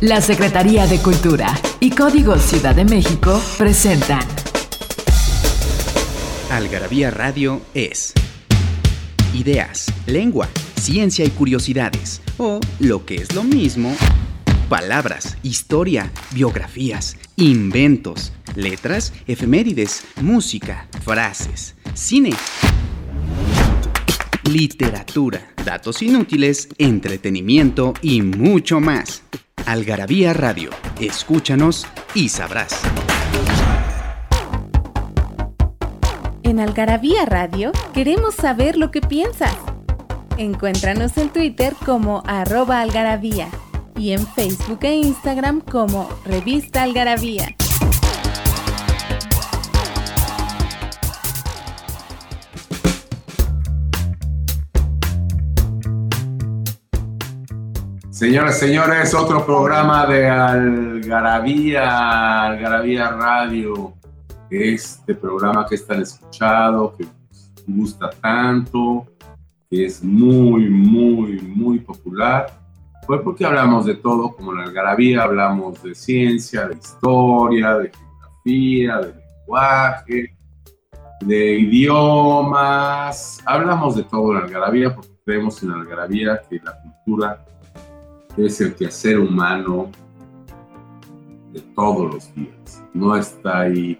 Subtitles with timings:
[0.00, 4.26] La Secretaría de Cultura y Código Ciudad de México presentan.
[6.50, 8.12] Algarabía Radio es.
[9.32, 13.96] Ideas, lengua, ciencia y curiosidades, o lo que es lo mismo,
[14.68, 22.30] palabras, historia, biografías, inventos, letras, efemérides, música, frases, cine,
[24.50, 29.22] literatura, datos inútiles, entretenimiento y mucho más.
[29.66, 30.70] Algarabía Radio,
[31.00, 32.82] escúchanos y sabrás.
[36.42, 39.56] En Algarabía Radio queremos saber lo que piensas.
[40.36, 43.48] Encuéntranos en Twitter como arroba algarabía
[43.96, 47.56] y en Facebook e Instagram como revista algarabía.
[58.24, 61.84] Señoras, señores, otro programa de Algarabía,
[62.44, 63.92] Algarabía Radio.
[64.48, 67.04] Este programa que están escuchado, que
[67.66, 69.04] gusta tanto,
[69.68, 72.46] que es muy, muy, muy popular.
[73.06, 79.00] Pues porque hablamos de todo, como en Algarabía hablamos de ciencia, de historia, de geografía,
[79.00, 80.34] de lenguaje,
[81.20, 83.42] de idiomas.
[83.44, 87.44] Hablamos de todo en Algarabía porque creemos en Algarabía que la cultura
[88.36, 89.90] es el quehacer humano
[91.52, 92.84] de todos los días.
[92.92, 93.98] No está ahí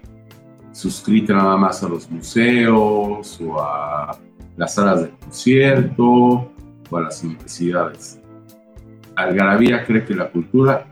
[0.71, 4.17] suscrita nada más a los museos o a
[4.57, 8.19] las salas de concierto o a las universidades.
[9.15, 10.85] Algarabía cree que la cultura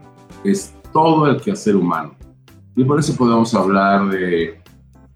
[0.44, 2.16] es todo el quehacer humano.
[2.76, 4.60] Y por eso podemos hablar de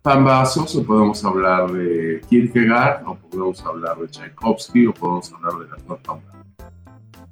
[0.01, 5.67] Pambazos, o podemos hablar de Kierkegaard, o podemos hablar de Tchaikovsky, o podemos hablar de
[5.69, 6.19] la torta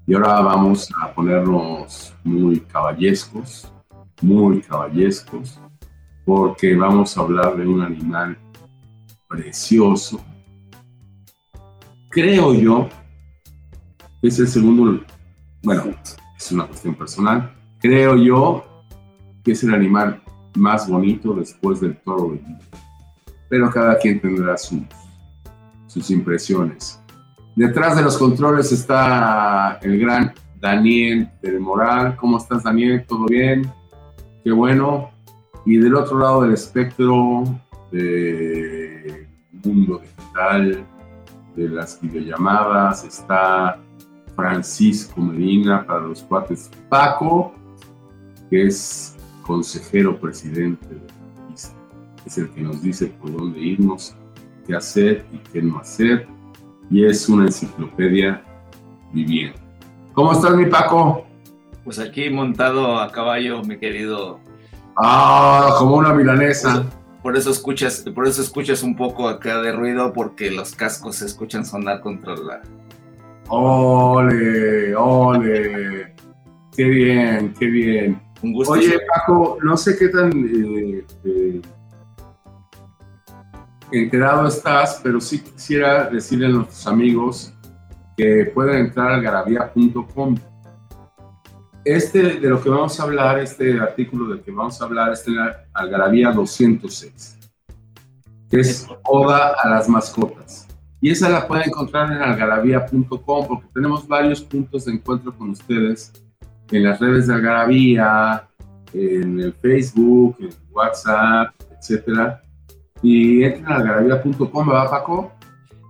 [0.08, 3.72] y ahora vamos a ponernos muy caballescos,
[4.22, 5.60] muy caballescos,
[6.24, 8.38] porque vamos a hablar de un animal
[9.28, 10.24] precioso.
[12.10, 12.88] Creo yo
[14.22, 15.04] que es el segundo,
[15.64, 15.84] bueno,
[16.38, 18.64] es una cuestión personal, creo yo
[19.44, 20.22] que es el animal
[20.56, 22.38] más bonito después del toro
[23.50, 27.05] Pero cada quien tendrá sus impresiones.
[27.56, 32.18] Detrás de los controles está el gran Daniel del Moral.
[32.18, 33.06] ¿Cómo estás, Daniel?
[33.08, 33.72] ¿Todo bien?
[34.44, 35.12] Qué bueno.
[35.66, 37.44] Y del otro lado del espectro
[37.94, 39.26] del
[39.64, 40.86] mundo digital,
[41.56, 43.80] de las videollamadas, está
[44.36, 47.54] Francisco Medina para los cuates Paco,
[48.50, 51.56] que es consejero presidente de la
[52.26, 54.14] Es el que nos dice por dónde irnos,
[54.68, 56.35] qué hacer y qué no hacer
[56.90, 58.44] y es una enciclopedia
[59.12, 59.60] viviente.
[60.14, 61.26] ¿Cómo estás, mi Paco?
[61.84, 64.40] Pues aquí montado a caballo, mi querido.
[64.96, 66.86] Ah, como una milanesa.
[67.22, 71.26] Por eso escuchas, por eso escuchas un poco acá de ruido, porque los cascos se
[71.26, 72.62] escuchan sonar contra la.
[73.48, 76.14] Ole, ole.
[76.76, 78.22] Qué bien, qué bien.
[78.42, 78.74] Un gusto.
[78.74, 81.62] Oye, Paco, no sé qué tan eh, eh,
[84.04, 87.54] enterado estás, pero sí quisiera decirle a nuestros amigos
[88.18, 90.36] que pueden entrar a garabía.com.
[91.84, 95.28] Este de lo que vamos a hablar, este artículo del que vamos a hablar, es
[95.28, 97.38] la Algarabía 206,
[98.50, 100.68] que es Oda a las mascotas.
[101.00, 106.12] Y esa la pueden encontrar en algarabía.com porque tenemos varios puntos de encuentro con ustedes
[106.72, 108.48] en las redes de Algarabía,
[108.94, 112.42] en el Facebook, en WhatsApp, etcétera
[113.02, 115.32] y entren a algarabía.com, ¿verdad, Paco?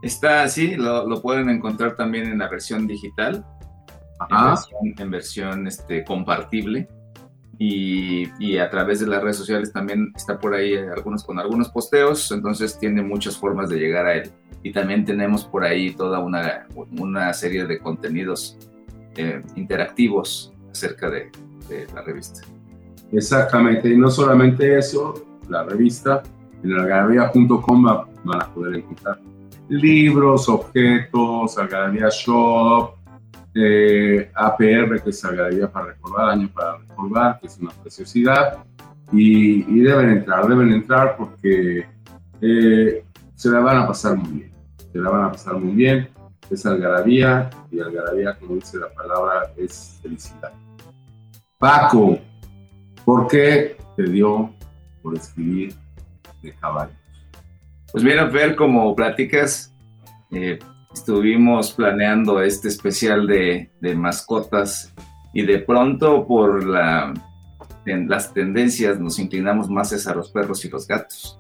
[0.02, 3.46] Está así, lo, lo, pueden encontrar también en la versión digital,
[4.98, 6.88] en versión, este, compartible.
[7.58, 11.70] Y, y, a través de las redes sociales también está por ahí algunos con algunos
[11.70, 14.32] posteos, entonces tiene muchas formas de llegar a él.
[14.62, 16.68] Y también tenemos por ahí toda una,
[17.00, 18.58] una serie de contenidos
[19.16, 21.32] eh, interactivos acerca de,
[21.70, 22.42] de la revista.
[23.12, 26.24] Exactamente, y no solamente eso, la revista
[26.66, 29.20] en algarabía.com van a poder encontrar
[29.70, 32.96] libros, objetos, Algarabía Shop,
[33.54, 38.64] eh, APR, que es Algarabía para recordar, año para recordar, que es una preciosidad.
[39.12, 41.86] Y, deben entrar, deben entrar porque
[42.42, 43.04] eh,
[43.36, 44.52] se la van a pasar muy bien.
[44.92, 46.10] Se la van a pasar muy bien.
[46.50, 50.52] Es Algarabía y Algarabía, como dice la palabra, es felicidad.
[51.58, 52.20] Paco,
[53.04, 54.54] ¿por qué te dio
[55.02, 55.74] por escribir
[56.46, 56.96] de caballos.
[57.92, 59.74] Pues mira, ver como platicas,
[60.32, 60.60] eh,
[60.94, 64.94] estuvimos planeando este especial de, mascotas
[65.34, 67.14] y de pronto por la,
[67.86, 71.40] las tendencias nos inclinamos más a los perros y los gatos.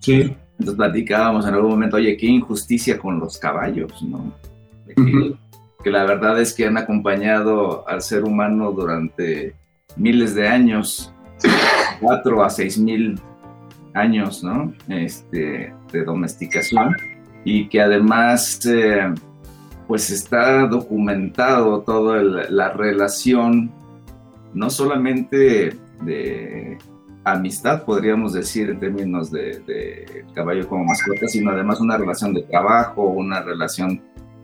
[0.00, 0.36] Sí.
[0.58, 4.32] Entonces platicábamos en algún momento, oye, qué injusticia con los caballos, ¿no?
[5.86, 9.54] que la verdad es que han acompañado al ser humano durante
[9.96, 11.12] miles de años,
[12.00, 13.20] cuatro a seis mil
[13.96, 14.72] años, ¿no?
[14.88, 16.96] Este, de domesticación
[17.44, 19.12] y que además, eh,
[19.86, 23.70] pues está documentado toda la relación,
[24.52, 26.78] no solamente de
[27.24, 32.42] amistad, podríamos decir, en términos de, de caballo como mascota, sino además una relación de
[32.42, 34.00] trabajo, una relación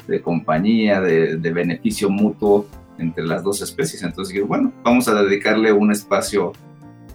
[0.07, 2.67] de compañía, de, beneficio mutuo
[2.99, 4.03] entre las dos especies.
[4.03, 6.53] Entonces, bueno, vamos a dedicarle un espacio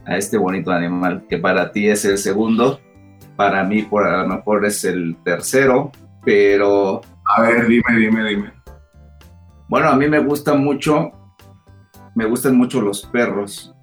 [0.08, 2.80] a este bonito animal que para ti es el segundo,
[3.36, 5.92] para mí por a lo mejor es el tercero,
[6.24, 7.02] pero...
[7.26, 8.54] A ver, dime, dime, dime.
[9.68, 11.12] Bueno, a mí me gusta mucho,
[12.16, 13.76] me gustan mucho los perros.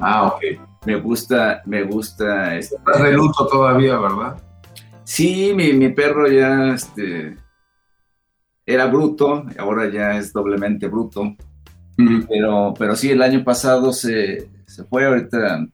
[0.00, 0.42] Ah, ok.
[0.86, 2.56] Me gusta, me gusta...
[2.56, 4.42] Este, Estás de luto todavía, ¿verdad?
[5.04, 7.36] Sí, mi, mi perro ya, este,
[8.64, 11.36] era bruto, ahora ya es doblemente bruto.
[12.28, 15.66] Pero, pero sí, el año pasado se, se, fue, ahorita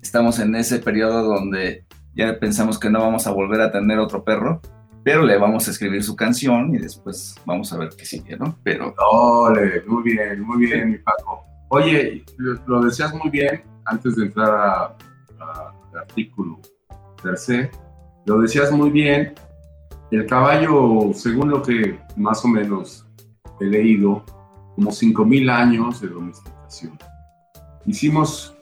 [0.00, 1.84] estamos en ese periodo donde
[2.14, 4.62] ya pensamos que no vamos a volver a tener otro perro,
[5.04, 8.58] pero le vamos a escribir su canción y después vamos a ver qué sigue, ¿no?
[8.62, 8.94] Pero...
[9.10, 11.44] Ole, muy bien, muy bien, mi Paco.
[11.68, 14.96] Oye, lo, decías muy bien antes de entrar
[15.38, 16.60] al artículo
[17.22, 17.70] tercer,
[18.24, 19.34] lo decías muy bien
[20.10, 23.06] el caballo, según lo que más o menos
[23.60, 24.24] he leído,
[24.78, 26.96] como 5.000 años de domesticación.
[27.84, 28.56] Hicimos,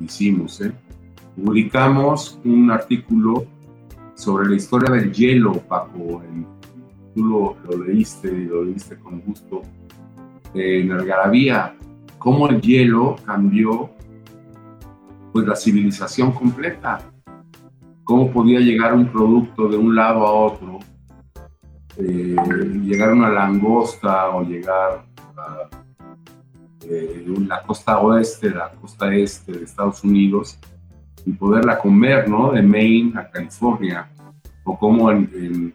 [0.00, 0.72] hicimos, ¿eh?
[1.36, 3.44] publicamos un artículo
[4.14, 6.22] sobre la historia del hielo, Paco.
[7.14, 9.60] tú lo, leíste y lo leíste con gusto
[10.54, 11.76] en Algarabía,
[12.16, 13.90] cómo el hielo cambió
[15.34, 16.98] pues la civilización completa,
[18.04, 20.78] cómo podía llegar un producto de un lado a otro
[21.98, 22.36] eh,
[22.84, 25.07] llegar una langosta o llegar
[25.38, 25.68] a
[26.82, 30.58] eh, la costa oeste, la costa este de Estados Unidos
[31.26, 32.52] y poderla comer, ¿no?
[32.52, 34.10] De Maine a California,
[34.64, 35.74] o cómo en,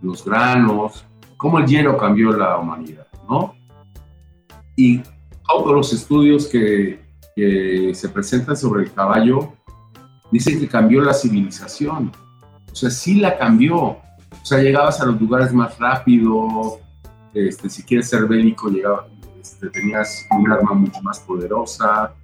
[0.00, 1.04] los granos,
[1.36, 3.54] cómo el hielo cambió la humanidad, ¿no?
[4.76, 5.00] Y
[5.46, 7.00] todos los estudios que,
[7.34, 9.52] que se presentan sobre el caballo
[10.30, 12.12] dicen que cambió la civilización.
[12.70, 13.76] O sea, sí la cambió.
[13.76, 16.80] O sea, llegabas a los lugares más rápido,
[17.34, 19.08] este, si quieres ser bélico, llegaba,
[19.40, 22.14] este, tenías un arma mucho más poderosa.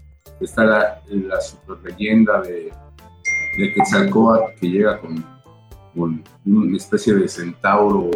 [0.40, 2.72] Está la, la super leyenda de,
[3.58, 5.24] de Quetzalcóatl que llega con,
[5.94, 8.10] con, una especie de centauro,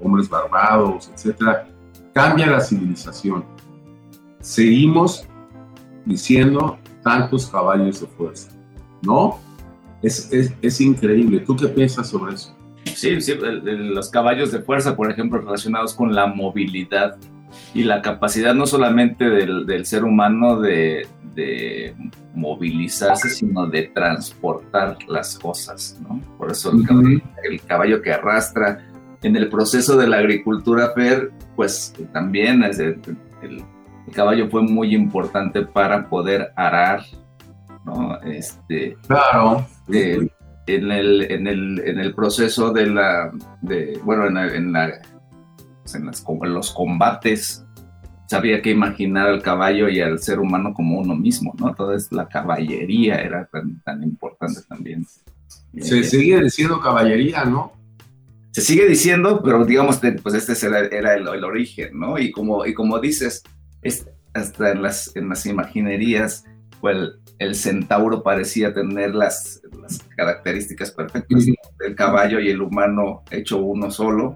[0.00, 1.66] hombres barbados, etc.
[2.12, 3.44] Cambia la civilización.
[4.40, 5.26] Seguimos
[6.04, 8.50] diciendo tantos caballos de fuerza,
[9.02, 9.38] ¿no?
[10.02, 11.40] Es, es, es increíble.
[11.40, 12.57] ¿Tú qué piensas sobre eso?
[12.98, 17.16] Sí, sí, los caballos de fuerza, por ejemplo, relacionados con la movilidad
[17.72, 21.06] y la capacidad no solamente del, ser humano de,
[22.34, 26.20] movilizarse, sino de transportar las cosas, ¿no?
[26.36, 28.84] Por eso el, caballo, que arrastra
[29.22, 33.00] en el proceso de la agricultura, Fer, pues también el,
[34.12, 37.04] caballo fue muy importante para poder arar,
[37.84, 38.20] ¿no?
[38.22, 39.64] Este, claro.
[39.92, 40.28] Eh,
[40.68, 43.32] en el, en el, en el proceso de la,
[43.62, 44.86] de, bueno, en, en, la,
[45.94, 47.64] en, las, en los combates,
[48.26, 51.70] sabía que imaginar al caballo y al ser humano como uno mismo, ¿no?
[51.70, 55.06] Entonces la caballería era tan, tan importante también.
[55.80, 57.72] Se sigue diciendo caballería, ¿no?
[58.50, 62.18] Se sigue diciendo, pero digamos, pues este era, era el, el, origen, ¿no?
[62.18, 63.42] Y como, y como dices,
[63.82, 66.44] es, hasta en las, en las imaginerías,
[66.80, 66.96] pues
[67.38, 69.62] el centauro parecía tener las,
[70.16, 71.46] características perfectas
[71.78, 74.34] del caballo y el humano hecho uno solo.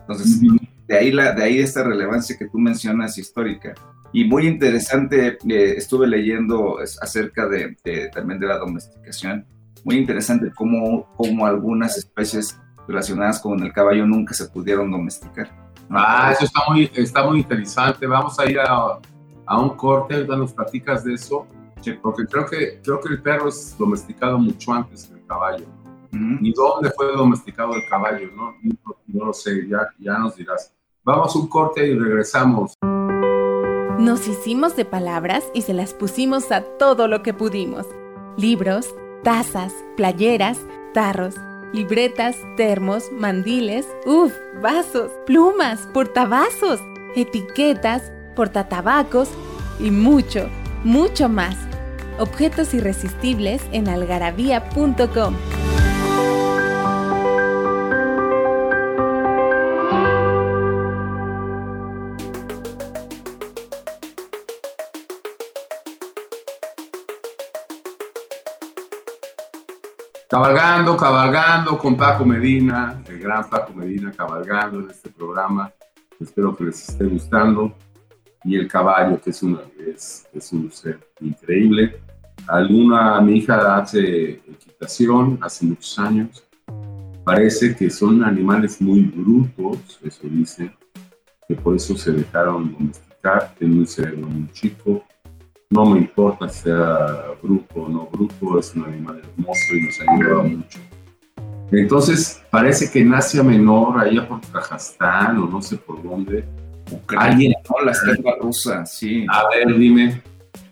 [0.00, 0.40] Entonces,
[0.86, 3.74] de, ahí la, de ahí esta relevancia que tú mencionas histórica.
[4.12, 7.76] Y muy interesante, eh, estuve leyendo acerca de,
[8.12, 9.46] también de la domesticación,
[9.84, 15.50] muy interesante cómo, cómo algunas especies relacionadas con el caballo nunca se pudieron domesticar.
[15.90, 18.06] Ah, eso está muy, está muy interesante.
[18.06, 18.98] Vamos a ir a,
[19.46, 21.46] a un corte, ahorita nos platicas de eso
[22.00, 25.64] porque creo que, creo que el perro es domesticado mucho antes que el caballo.
[26.12, 28.30] ¿Y dónde fue domesticado el caballo?
[28.36, 28.54] No,
[29.06, 30.74] no, lo sé, ya, ya nos dirás.
[31.04, 32.74] Vamos a un corte y regresamos.
[33.98, 37.86] Nos hicimos de palabras y se las pusimos a todo lo que pudimos.
[38.36, 40.58] Libros, tazas, playeras,
[40.92, 41.34] tarros,
[41.72, 46.80] libretas, termos, mandiles, uff, vasos, plumas, portavasos,
[47.14, 49.28] etiquetas, portatabacos
[49.80, 50.48] y mucho,
[50.84, 51.56] mucho más.
[52.22, 55.34] Objetos irresistibles en algarabía.com.
[70.30, 75.72] Cabalgando, cabalgando con Paco Medina, el gran Paco Medina, cabalgando en este programa.
[76.20, 77.74] Espero que les esté gustando.
[78.44, 82.00] Y el caballo, que es, una, es, es un ser increíble.
[82.48, 86.44] Alguna, mi hija hace equitación hace muchos años.
[87.24, 90.70] Parece que son animales muy brutos, eso dice,
[91.46, 95.04] que por eso se dejaron domesticar, tienen un cerebro muy chico,
[95.70, 100.00] no me importa si sea bruto o no bruto, es un animal hermoso y nos
[100.00, 100.78] ayuda mucho.
[101.70, 106.44] Entonces, parece que en Asia Menor, allá por Kazajstán o no sé por dónde,
[107.16, 107.54] alguien...
[107.70, 109.24] No, la estepa rusa, sí.
[109.30, 110.20] A ver, dime.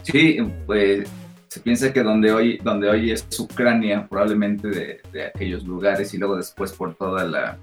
[0.03, 1.09] Sí, pues
[1.51, 6.19] se piensa que donde hoy, donde hoy es Ucrania, probablemente de, de aquellos lugares y
[6.19, 7.59] luego después por toda la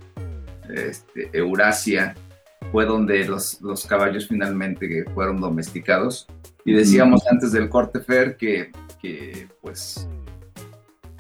[0.69, 2.13] este, Eurasia,
[2.73, 6.27] fue donde los, los caballos finalmente fueron domesticados
[6.65, 10.05] y decíamos antes del corte Fer que, que pues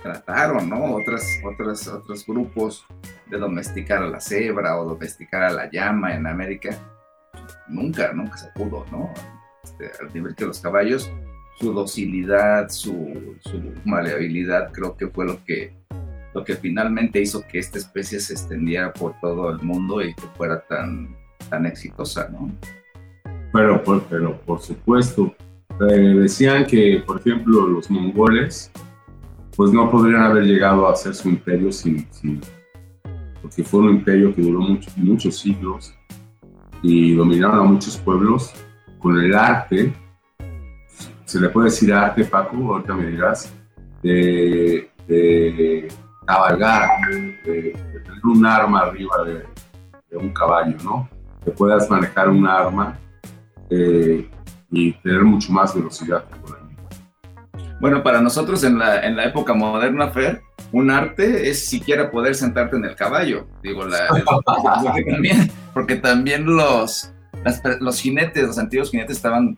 [0.03, 0.95] trataron, ¿no?
[0.95, 2.85] Otras, otras, otros grupos
[3.27, 6.77] de domesticar a la cebra o domesticar a la llama en América.
[7.69, 9.13] Nunca, nunca se pudo, ¿no?
[9.63, 11.09] Este, al nivel que los caballos,
[11.59, 13.35] su docilidad, su,
[13.83, 15.73] maleabilidad, creo que fue lo que,
[16.33, 20.23] lo que finalmente hizo que esta especie se extendiera por todo el mundo y que
[20.35, 21.15] fuera tan,
[21.49, 22.51] tan exitosa, ¿no?
[23.53, 25.35] Pero, por, pero por supuesto,
[25.89, 28.71] eh, decían que, por ejemplo, los mongoles,
[29.55, 32.07] pues no podrían haber llegado a hacer su imperio sin,
[33.41, 34.59] porque fue un imperio que duró
[34.97, 35.95] muchos siglos
[36.83, 38.53] y dominaron a muchos pueblos
[38.99, 39.91] con el arte,
[41.27, 43.53] se le puede decir arte, Paco, ahorita me dirás,
[44.01, 44.89] de,
[46.25, 49.45] cabalgar, de, tener un arma arriba de,
[50.17, 51.09] un caballo, ¿no?
[51.43, 52.97] Que puedas manejar un arma
[53.69, 54.29] eh,
[54.71, 56.23] y tener mucho más velocidad
[57.81, 60.41] Bueno, para nosotros en la, en la época moderna, Fer,
[60.71, 63.47] un arte es siquiera poder sentarte en el caballo.
[63.61, 67.13] Digo, la, porque, también, porque también los,
[67.81, 69.57] los jinetes, los antiguos jinetes estaban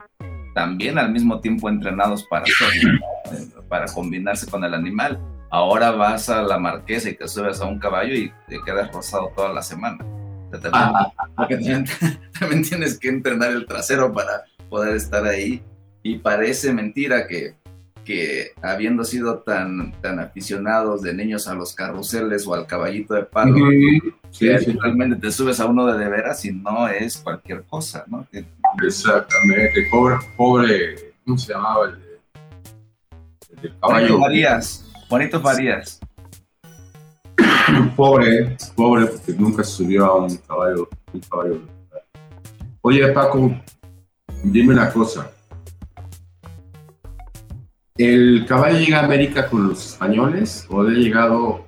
[0.53, 2.45] también al mismo tiempo entrenados para,
[3.67, 5.19] para combinarse con el animal.
[5.51, 9.31] Ahora vas a la marquesa y te subes a un caballo y te quedas rosado
[9.35, 9.97] toda la semana.
[10.61, 11.85] también,
[12.39, 15.63] también, tienes que entrenar el trasero para poder estar ahí.
[16.03, 17.55] Y parece mentira que,
[18.05, 23.23] que habiendo sido tan, tan aficionados de niños a los carruseles o al caballito de
[23.23, 23.55] palo,
[24.39, 28.25] realmente te subes a uno de de veras y no es cualquier cosa, ¿no?
[28.83, 32.19] Exactamente, pobre, pobre, ¿cómo se llamaba el,
[33.63, 34.19] el caballo?
[34.19, 35.99] Farías, Juanito Farías.
[37.95, 41.61] Pobre, pobre, porque nunca subió a un caballo, un caballo.
[42.81, 43.51] Oye, Paco,
[44.43, 45.31] dime una cosa.
[47.97, 51.65] ¿El caballo llega a América con los españoles o ha llegado?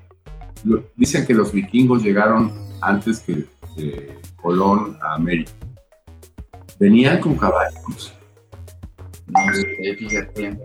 [0.95, 3.47] Dicen que los vikingos llegaron antes que
[4.41, 5.51] Colón a América.
[6.81, 8.11] ¿Venían con caballos?
[9.27, 10.57] No sé, fíjate.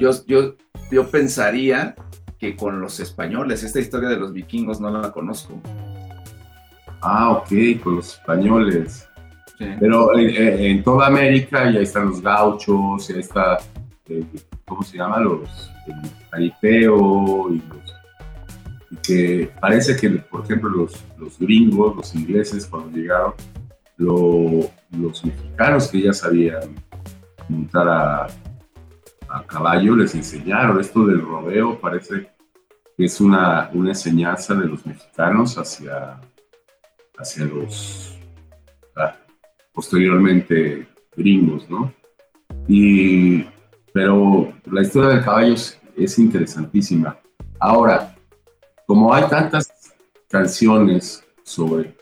[0.00, 0.54] Yo, yo,
[0.90, 1.94] yo pensaría
[2.38, 3.62] que con los españoles.
[3.62, 5.60] Esta historia de los vikingos no la conozco.
[7.02, 7.50] Ah, ok,
[7.84, 9.06] con los españoles.
[9.78, 13.58] Pero eh, eh, en toda América ya están los gauchos, ya está,
[14.08, 14.24] eh,
[14.64, 15.20] ¿cómo se llama?
[15.20, 15.70] Los
[16.32, 17.62] el y los
[19.02, 23.34] que parece que, por ejemplo, los, los gringos, los ingleses, cuando llegaron,
[23.96, 26.74] los mexicanos que ya sabían
[27.48, 28.26] montar a,
[29.46, 30.80] caballo, les enseñaron.
[30.80, 32.30] Esto del rodeo parece
[32.96, 36.20] que es una, una enseñanza de los mexicanos hacia,
[37.18, 38.16] hacia los
[39.76, 41.92] posteriormente gringos, ¿no?
[42.66, 43.44] Y,
[43.92, 47.18] pero la historia del caballo es, interesantísima.
[47.60, 48.16] Ahora,
[48.86, 49.70] como hay tantas
[50.28, 51.94] canciones sobre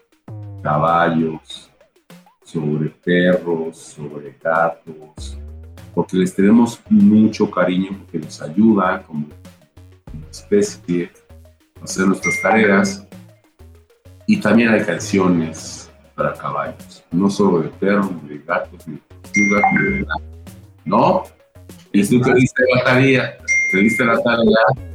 [0.63, 1.69] caballos,
[2.55, 5.37] sobre perros, sobre gatos,
[5.93, 9.27] porque les tenemos mucho cariño, porque nos ayuda como
[10.31, 11.11] especie
[11.81, 13.07] a hacer nuestras tareas.
[14.27, 20.23] Y también hay canciones para caballos, no solo de perros, de gatos, ni de gatos,
[20.85, 21.25] ¿no?
[21.93, 23.37] Y tú te la tarea,
[23.73, 24.93] te diste la tarea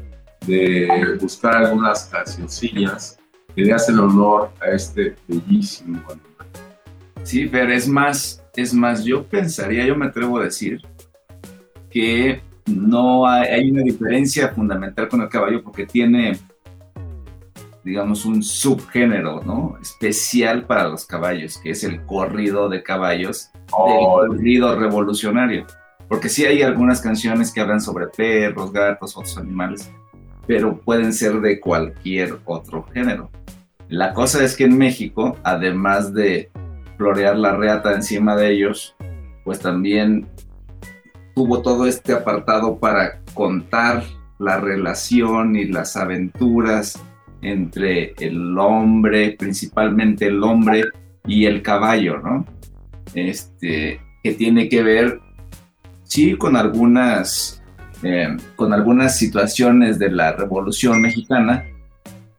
[0.48, 3.20] de buscar algunas cancioncillas
[3.54, 6.69] que le hacen honor a este bellísimo animal.
[7.29, 10.81] Sí, pero es más, Es más, yo pensaría, yo me atrevo a decir
[11.91, 16.39] que no hay, una diferencia fundamental con el caballo porque tiene,
[17.83, 19.77] digamos, un subgénero, ¿no?
[19.79, 24.21] Especial para los caballos, que es el corrido de caballos, el oh.
[24.27, 25.67] corrido revolucionario.
[26.07, 29.88] Porque sí hay algunas canciones que hablan sobre perros, gatos, otros animales,
[30.48, 33.29] pero pueden ser de cualquier otro género.
[33.88, 36.50] La cosa es que en México, además de
[37.00, 38.94] florear la reata encima de ellos,
[39.46, 40.27] pues también
[41.34, 44.03] tuvo todo este apartado para contar
[44.38, 47.01] la relación y las aventuras
[47.41, 50.84] entre el hombre, principalmente el hombre
[51.25, 52.46] y el caballo, ¿no?
[53.15, 55.22] Este, que tiene que ver,
[56.03, 57.63] sí, con algunas,
[58.03, 61.65] eh, con algunas situaciones de la Revolución Mexicana,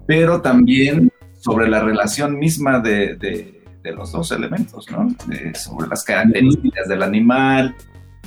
[0.06, 5.08] pero también sobre la relación misma de, de, los dos elementos, ¿no?
[5.54, 7.74] sobre las características del animal,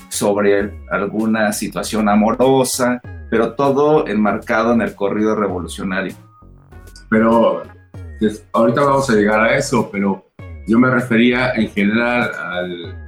[0.09, 6.15] sobre alguna situación amorosa, pero todo enmarcado en el corrido revolucionario.
[7.09, 7.63] Pero
[8.51, 10.27] ahorita vamos a llegar a eso, pero
[10.67, 12.99] yo me refería en general al,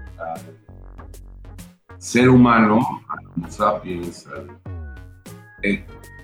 [1.98, 2.80] ser humano,
[3.44, 4.28] a sapiens.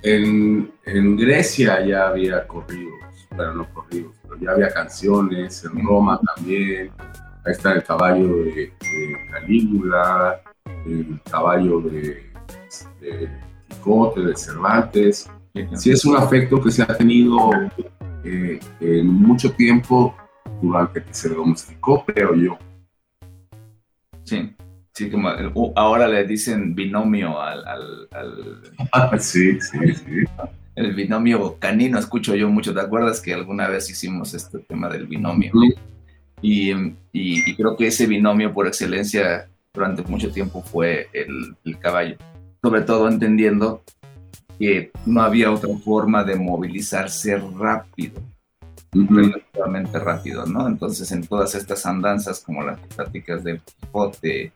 [0.03, 6.19] en, en, Grecia ya había corridos, pero no corridos, pero ya había canciones, en Roma
[6.35, 6.91] también.
[7.43, 10.41] Ahí está el caballo de, de Calígula,
[10.85, 12.31] el caballo de,
[12.99, 13.29] de
[13.67, 15.29] Quijote, de Cervantes.
[15.75, 17.51] Sí es un afecto que se ha tenido
[18.23, 20.15] eh, en mucho tiempo
[20.61, 22.57] durante que se domesticó, creo yo.
[24.23, 24.55] Sí,
[24.93, 25.29] sí, como
[25.75, 27.63] ahora le dicen binomio al...
[27.67, 30.23] al, sí, sí, sí.
[30.75, 32.73] El binomio canino, escucho yo mucho.
[32.73, 35.51] ¿Te acuerdas que alguna vez hicimos este tema del binomio?
[36.41, 36.71] y,
[37.11, 42.17] y, creo que ese binomio por excelencia durante mucho tiempo fue el, caballo.
[42.61, 43.83] Sobre todo entendiendo
[44.59, 48.21] que no había otra forma de movilizarse rápido,
[48.91, 50.67] relativamente rápido, ¿no?
[50.67, 54.51] Entonces, en todas estas andanzas, como las prácticas del Quijote,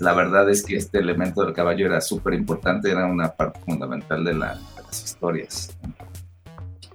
[0.00, 4.24] la verdad es que este elemento del caballo era súper importante, era una parte fundamental
[4.24, 4.34] de,
[4.92, 5.76] historias.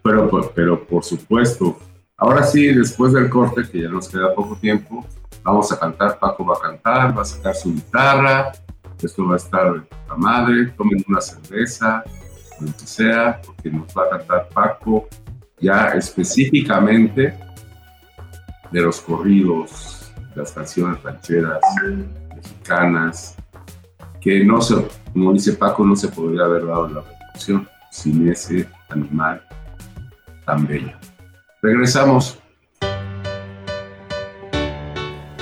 [0.04, 1.78] Pero, pero por supuesto,
[2.18, 5.06] ahora sí, después del corte, que ya nos queda poco tiempo,
[5.44, 8.52] vamos a cantar, Paco va a cantar, va a sacar su guitarra,
[9.02, 12.04] esto va a estar la madre, tomen una cerveza,
[12.60, 15.08] lo que sea, porque nos va a cantar Paco
[15.60, 17.38] ya específicamente
[18.72, 21.62] de los corridos, las canciones rancheras,
[22.36, 23.36] mexicanas,
[24.20, 24.76] que no se,
[25.12, 29.40] como dice Paco, no se podría haber dado la revolución sin ese animal
[30.46, 30.98] tan bello.
[31.62, 32.40] Regresamos.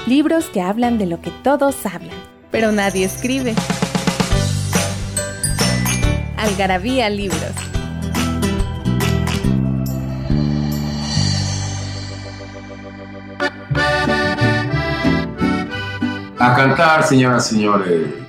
[0.06, 2.18] Libros que hablan de lo que todos hablan,
[2.52, 3.56] pero nadie escribe.
[6.38, 7.56] Algarabía Libros.
[16.38, 18.21] A cantar, señoras y señores,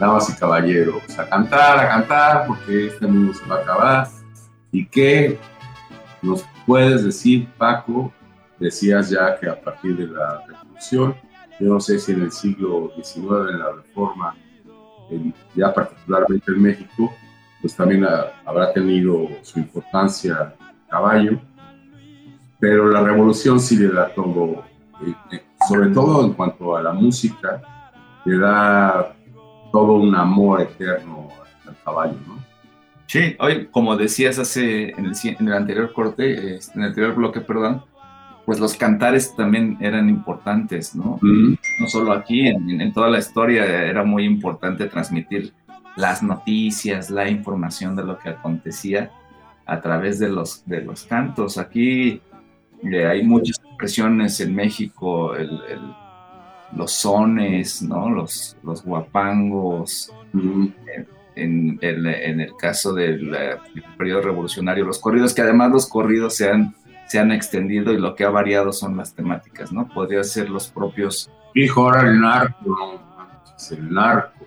[0.00, 4.08] damas y caballeros, a cantar, a cantar, porque este mundo se va a acabar.
[4.72, 5.38] ¿Y qué
[6.22, 8.12] nos puedes decir, Paco?
[8.58, 10.42] Decías ya que a partir de la
[10.90, 11.14] yo
[11.60, 14.34] no sé si en el siglo XIX, en la reforma,
[15.54, 17.12] ya particularmente en México,
[17.60, 18.06] pues también
[18.46, 21.38] habrá tenido su importancia el caballo,
[22.58, 24.64] pero la revolución sí le da todo,
[25.06, 27.60] eh, eh, sobre todo en cuanto a la música,
[28.24, 29.14] le da
[29.72, 31.28] todo un amor eterno
[31.66, 32.38] al caballo, ¿no?
[33.06, 37.40] Sí, hoy, como decías hace en el, en el anterior corte, en el anterior bloque,
[37.40, 37.82] perdón,
[38.46, 41.18] pues los cantares también eran importantes, ¿no?
[41.22, 45.52] No solo aquí, en, toda la historia era muy importante transmitir
[45.96, 49.10] las noticias, la información de lo que acontecía
[49.66, 51.58] a través de los, de los cantos.
[51.58, 52.20] Aquí
[52.82, 55.34] eh, hay muchas expresiones en México,
[56.76, 58.10] los sones, ¿no?
[58.10, 60.12] Los, los guapangos.
[60.34, 61.06] Eh,
[61.36, 66.74] en, el caso del, del periodo revolucionario, los corridos, que además los corridos se han
[67.10, 69.88] se han extendido y lo que ha variado son las temáticas, ¿no?
[69.88, 71.28] Podría ser los propios...
[71.56, 73.00] Hijo, ahora el narco,
[73.72, 74.46] el narco.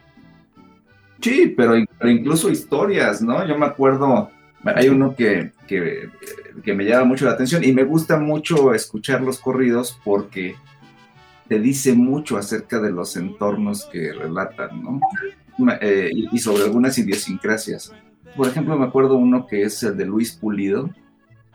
[1.19, 1.75] Sí, pero,
[2.09, 3.45] incluso historias, ¿no?
[3.45, 4.31] Yo me acuerdo,
[4.63, 9.39] hay uno que, que, me llama mucho la atención y me gusta mucho escuchar los
[9.39, 10.55] corridos porque
[11.47, 14.99] te dice mucho acerca de los entornos que relatan, ¿no?
[15.82, 17.93] Eh, y sobre algunas idiosincrasias.
[18.36, 20.89] Por ejemplo, me acuerdo uno que es el de Luis Pulido,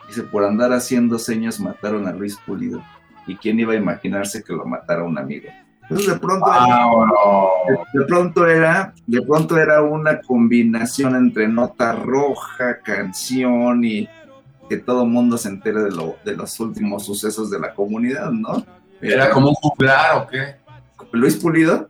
[0.09, 2.83] Dice, por andar haciendo señas mataron a Luis Pulido.
[3.27, 5.48] ¿Y quién iba a imaginarse que lo matara un amigo?
[5.83, 6.87] Entonces de pronto, era,
[7.92, 14.09] de, pronto era, de pronto era una combinación entre nota roja, canción y
[14.68, 18.31] que todo el mundo se entere de, lo, de los últimos sucesos de la comunidad,
[18.31, 18.64] ¿no?
[19.00, 20.56] ¿Era como un juglar o qué?
[21.12, 21.88] ¿Luis Pulido?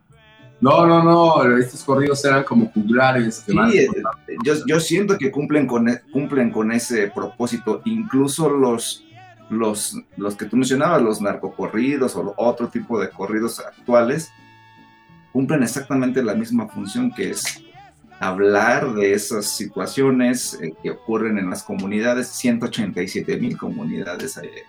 [0.60, 3.44] No, no, no, estos corridos eran como juglares.
[3.46, 3.88] sí, eh,
[4.44, 9.04] yo, yo, siento que cumplen con, e, cumplen con ese propósito, incluso los
[9.50, 14.30] los, los que tú mencionabas, los narcocorridos o otro tipo de corridos actuales,
[15.32, 17.62] cumplen exactamente la misma función que es
[18.20, 24.36] hablar de esas situaciones eh, que ocurren en las comunidades, 187 mil comunidades.
[24.38, 24.64] Eh,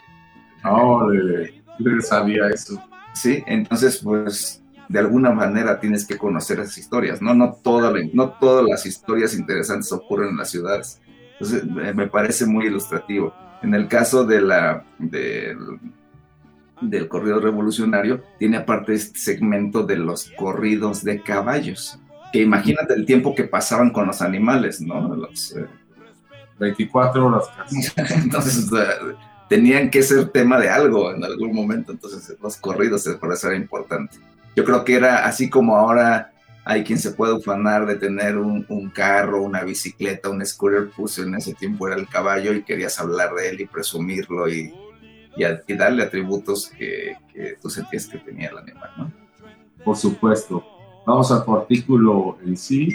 [0.63, 1.07] no,
[2.01, 2.81] sabía eso.
[3.13, 7.33] Sí, entonces pues de alguna manera tienes que conocer esas historias, ¿no?
[7.33, 10.99] No, toda no todas las historias interesantes ocurren en las ciudades.
[11.33, 13.33] Entonces me parece muy ilustrativo.
[13.61, 15.79] En el caso de la, del
[17.07, 21.99] corrido revolucionario, tiene aparte este segmento de los corridos de caballos,
[22.33, 25.15] que imagínate el tiempo que pasaban con los animales, ¿no?
[25.15, 25.55] Los,
[26.57, 27.77] 24 eh, horas casi.
[28.15, 28.69] entonces,
[29.49, 33.57] tenían que ser tema de algo en algún momento, entonces los corridos por eso era
[33.57, 34.17] importante.
[34.55, 36.31] Yo creo que era así como ahora
[36.65, 41.33] hay quien se puede ufanar de tener un, carro, una bicicleta, un scooter, pues en
[41.33, 44.71] ese tiempo era el caballo y querías hablar de él y presumirlo y,
[45.35, 47.17] y, darle atributos que,
[47.59, 49.11] tú sentías que tenía el animal, ¿no?
[49.83, 50.63] Por supuesto.
[51.07, 52.89] Vamos a tu artículo en sí.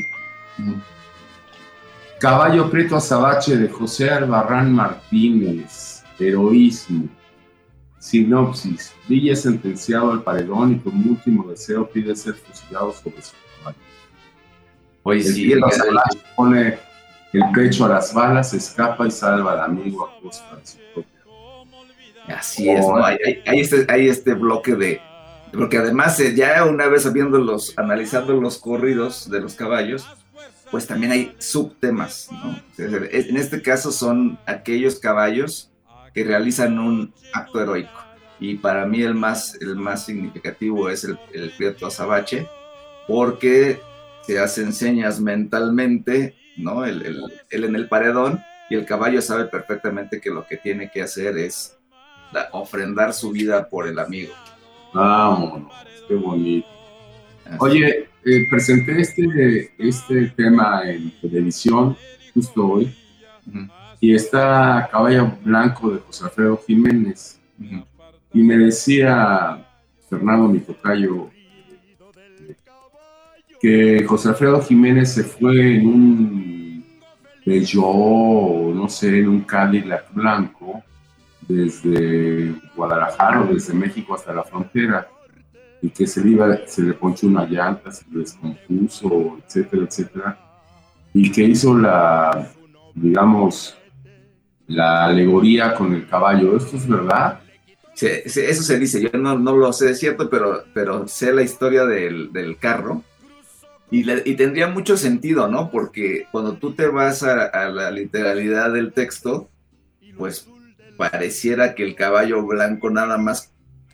[2.20, 5.93] Caballo Preto Azabache de José Albarrán Martínez.
[6.18, 7.08] Heroísmo.
[7.98, 8.92] Sinopsis.
[9.08, 13.32] Villa sentenciado al paredón y con último deseo pide ser fusilado sobre su
[15.04, 15.60] Oye, sí, el
[16.34, 16.78] pone
[17.34, 22.38] el pecho a las balas, escapa y salva al amigo a costa de su propia.
[22.38, 23.04] Así es, ¿no?
[23.04, 25.00] hay, este, hay, este, bloque de.
[25.52, 30.06] Porque además, eh, ya una vez los, analizando los corridos de los caballos,
[30.70, 32.58] pues también hay subtemas, ¿no?
[32.78, 35.70] En este caso son aquellos caballos
[36.14, 38.00] que realizan un acto heroico.
[38.40, 42.46] Y para mí el más, el más significativo es el, el Prieto Azabache,
[43.06, 43.80] porque
[44.22, 46.84] se hacen señas mentalmente, ¿no?
[46.84, 51.36] Él, en el paredón y el caballo sabe perfectamente que lo que tiene que hacer
[51.36, 51.76] es
[52.52, 54.32] ofrendar su vida por el amigo.
[54.92, 55.72] Vámonos,
[56.08, 56.68] qué bonito.
[57.58, 61.96] Oye, eh, presenté este, este tema en televisión
[62.32, 62.94] justo hoy
[64.04, 67.40] y está Caballo Blanco de José Alfredo Jiménez.
[68.34, 69.66] Y me decía
[70.10, 71.30] Fernando Mitocayo,
[73.58, 76.84] que José Alfredo Jiménez se fue en un
[77.46, 80.82] Peugeot, no sé, en un Cadillac blanco,
[81.48, 85.08] desde Guadalajara o desde México hasta la frontera,
[85.80, 90.38] y que se le, iba, se le ponchó una llanta, se le descompuso, etcétera, etcétera,
[91.14, 92.50] y que hizo la,
[92.94, 93.78] digamos,
[94.66, 96.56] la alegoría con el caballo.
[96.56, 97.40] ¿Esto es verdad?
[97.94, 101.42] Sí, eso se dice, yo no, no, lo sé, es cierto, pero, pero sé la
[101.42, 103.04] historia del, del carro
[103.90, 105.70] y, tendría mucho sentido, ¿no?
[105.70, 109.48] Porque cuando tú te vas a, la literalidad del texto,
[110.16, 110.48] pues
[110.96, 113.52] pareciera que el caballo blanco nada más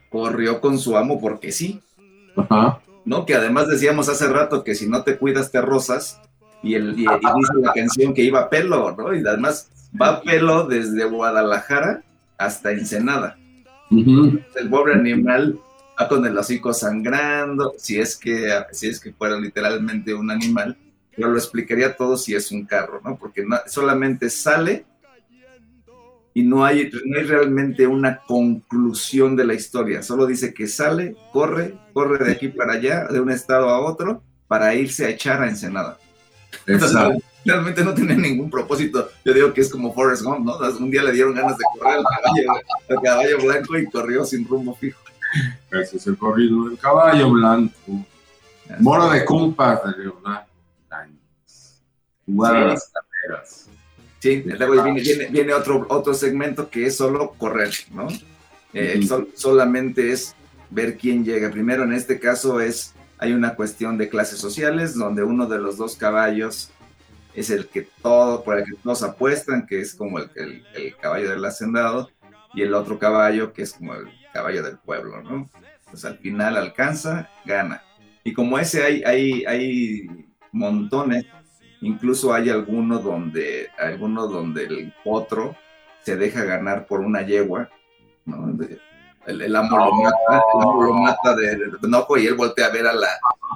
[0.09, 1.83] corrió con su amo porque sí.
[2.35, 2.81] Ajá.
[3.05, 3.27] ¿No?
[3.27, 6.19] Que además decíamos hace rato que si no te cuidas te rosas
[6.63, 9.15] y, el, y, dice la canción que iba a pelo, ¿no?
[9.15, 12.03] Y además va pelo desde Guadalajara
[12.39, 13.37] hasta Ensenada.
[13.91, 15.59] El pobre animal
[16.09, 20.77] con el hocico sangrando, si es que, si es que fuera literalmente un animal,
[21.15, 23.19] pero lo explicaría todo si es un carro, ¿no?
[23.19, 24.87] Porque solamente sale
[26.33, 31.17] y no hay, no hay realmente una conclusión de la historia, solo dice que sale,
[31.33, 35.43] corre, corre de aquí para allá, de un estado a otro, para irse a echar
[35.43, 35.99] a Ensenada.
[37.45, 39.09] Realmente no tiene ningún propósito.
[39.25, 40.57] Yo digo que es como Forrest Gump, ¿no?
[40.57, 44.47] Un día le dieron ganas de correr al caballo, al caballo blanco y corrió sin
[44.47, 45.01] rumbo fijo.
[45.71, 48.05] Ese es el corrido del caballo blanco.
[48.79, 50.47] Moro de compas de Leonardo
[52.27, 53.67] Jugar a las carreras.
[54.21, 58.07] Sí, luego viene, viene, otro, otro segmento que es solo correr, ¿no?
[58.73, 59.01] Eh,
[59.35, 60.37] solamente es
[60.69, 61.51] ver quién llega.
[61.51, 65.77] Primero, en este caso, es hay una cuestión de clases sociales, donde uno de los
[65.77, 66.71] dos caballos
[67.35, 70.97] es el que todo, por el que todos apuestan, que es como el, el, el
[70.97, 72.11] caballo del hacendado,
[72.55, 75.49] y el otro caballo, que es como el caballo del pueblo, ¿no?
[75.91, 77.83] Pues al final alcanza, gana.
[78.25, 80.09] Y como ese hay, hay, hay
[80.53, 81.27] montones,
[81.81, 85.57] incluso hay alguno donde, alguno donde el otro
[86.03, 87.69] se deja ganar por una yegua,
[88.25, 88.57] ¿no?
[89.27, 93.09] El, amo lo mata, lo mata de, enojo y él voltea a ver a la,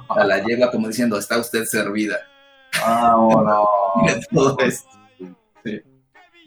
[0.09, 2.17] a la yegua como diciendo, está usted servida.
[2.87, 3.67] No.
[4.31, 4.89] todo esto.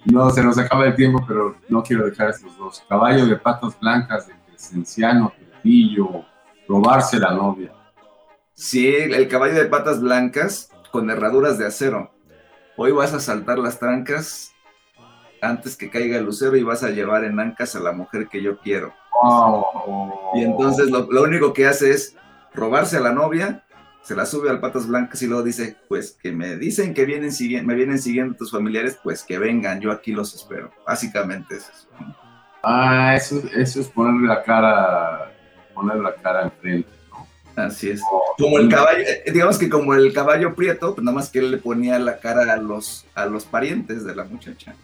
[0.05, 2.83] No, se nos acaba el tiempo, pero no quiero dejar estos dos.
[2.89, 6.25] Caballo de patas blancas, de Crescenciano, Trujillo,
[6.67, 7.73] robarse la novia.
[8.55, 12.11] Sí, el caballo de patas blancas con herraduras de acero.
[12.77, 14.53] Hoy vas a saltar las trancas
[15.43, 18.43] antes que caiga el lucero y vas a llevar en ancas a la mujer que
[18.43, 18.93] yo quiero.
[20.35, 22.17] Y entonces lo, único que hace es
[22.55, 23.65] robarse a la novia,
[24.09, 27.31] se la sube al patas blancas y luego dice, pues que me dicen que vienen
[27.67, 30.73] me vienen siguiendo tus familiares, pues que vengan, yo aquí los espero.
[30.87, 31.89] Básicamente es eso.
[32.63, 35.31] Ah, eso, eso es ponerle la cara,
[35.75, 36.89] ponerle la cara enfrente.
[37.55, 38.01] Así es.
[38.39, 41.51] Como el caballo, eh, digamos que como el caballo prieto, pues nada más que él
[41.51, 44.75] le ponía la cara a los, a los parientes de la muchacha.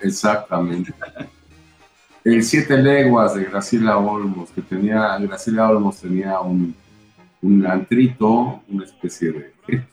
[0.00, 0.94] Exactamente.
[2.24, 6.74] El Siete Leguas de Graciela Olmos, que tenía, Graciela Olmos tenía un,
[7.42, 9.84] un antrito, una especie de,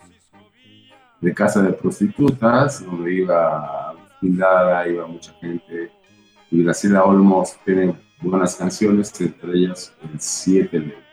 [1.21, 5.91] de casa de prostitutas, donde iba Pindada, iba mucha gente.
[6.49, 11.07] Y Graciela Olmos tiene buenas canciones, entre ellas el Siete Leguas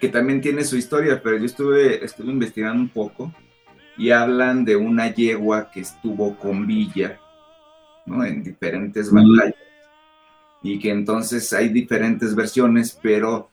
[0.00, 3.32] que también tiene su historia, pero yo estuve, estuve investigando un poco
[3.96, 7.18] y hablan de una yegua que estuvo con Villa,
[8.06, 8.24] ¿no?
[8.24, 9.54] En diferentes batallas.
[10.62, 13.50] Y que entonces hay diferentes versiones, pero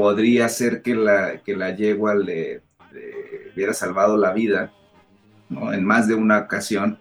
[0.00, 2.62] podría ser que la, que la yegua le,
[3.52, 4.72] hubiera salvado la vida,
[5.50, 5.74] ¿no?
[5.74, 6.98] En más de una ocasión.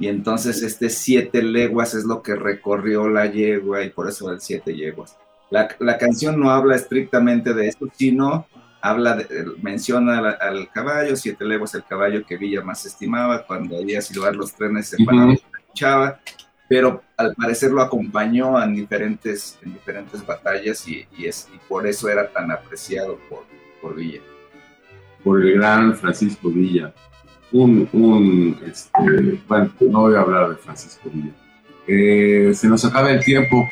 [0.00, 4.40] Y entonces este siete leguas es lo que recorrió la yegua y por eso el
[4.40, 5.16] siete yeguas.
[5.48, 8.48] La, canción no habla estrictamente de eso, sino
[8.80, 14.02] habla de, menciona al, caballo, siete leguas el caballo que Villa más estimaba, cuando había
[14.02, 16.18] silbar los trenes se escuchaba,
[16.68, 22.08] pero al parecer lo acompañó en diferentes, en diferentes batallas y, es, y por eso
[22.08, 23.44] era tan apreciado por,
[23.82, 24.20] por Villa.
[25.22, 26.92] Por el gran Francisco Villa.
[27.52, 31.32] Un, un este, bueno, no voy a hablar de Francisco Villa.
[31.86, 33.68] Eh, se nos acaba el tiempo.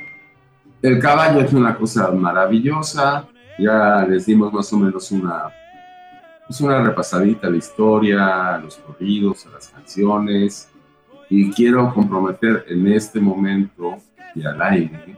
[0.82, 3.26] El caballo es una cosa maravillosa.
[3.58, 5.44] Ya les dimos más o menos una,
[6.46, 10.71] pues una repasadita a la historia, a los corridos, a las canciones.
[11.34, 13.96] Y quiero comprometer en este momento
[14.34, 15.16] y al aire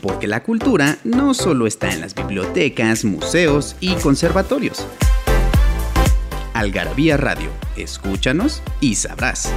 [0.00, 4.86] porque la cultura no solo está en las bibliotecas, museos y conservatorios.
[6.54, 9.50] Algarabía Radio, escúchanos y sabrás.